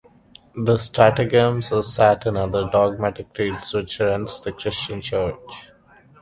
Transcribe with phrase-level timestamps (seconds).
[0.55, 5.37] The "Stratagems of Satan" are the dogmatic creeds which rent the Christian church.